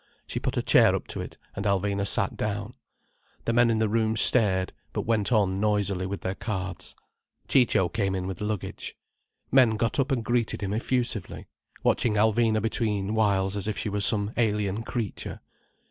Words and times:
She 0.25 0.39
put 0.39 0.57
a 0.57 0.63
chair 0.63 0.95
up 0.95 1.05
to 1.09 1.21
it, 1.21 1.37
and 1.55 1.63
Alvina 1.67 2.07
sat 2.07 2.35
down. 2.35 2.73
The 3.45 3.53
men 3.53 3.69
in 3.69 3.77
the 3.77 3.87
room 3.87 4.17
stared, 4.17 4.73
but 4.93 5.03
went 5.05 5.31
on 5.31 5.59
noisily 5.59 6.07
with 6.07 6.21
their 6.21 6.33
cards. 6.33 6.95
Ciccio 7.47 7.87
came 7.87 8.15
in 8.15 8.25
with 8.25 8.41
luggage. 8.41 8.95
Men 9.51 9.77
got 9.77 9.99
up 9.99 10.11
and 10.11 10.25
greeted 10.25 10.63
him 10.63 10.73
effusively, 10.73 11.45
watching 11.83 12.15
Alvina 12.15 12.59
between 12.63 13.13
whiles 13.13 13.55
as 13.55 13.67
if 13.67 13.77
she 13.77 13.89
were 13.89 14.01
some 14.01 14.31
alien 14.37 14.81
creature. 14.81 15.39